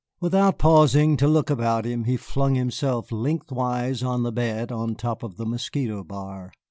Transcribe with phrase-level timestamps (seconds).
[0.19, 5.21] Without pausing to look about him, he flung himself lengthwise on the bed on top
[5.21, 6.51] of the mosquito bar.